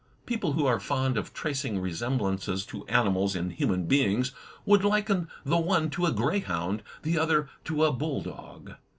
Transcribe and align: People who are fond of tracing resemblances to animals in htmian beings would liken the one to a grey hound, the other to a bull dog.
People 0.25 0.53
who 0.53 0.65
are 0.65 0.79
fond 0.79 1.15
of 1.15 1.31
tracing 1.31 1.77
resemblances 1.79 2.65
to 2.65 2.87
animals 2.87 3.35
in 3.35 3.53
htmian 3.53 3.87
beings 3.87 4.31
would 4.65 4.83
liken 4.83 5.27
the 5.45 5.59
one 5.59 5.91
to 5.91 6.07
a 6.07 6.11
grey 6.11 6.39
hound, 6.39 6.81
the 7.03 7.19
other 7.19 7.49
to 7.65 7.85
a 7.85 7.91
bull 7.93 8.21
dog. 8.23 8.77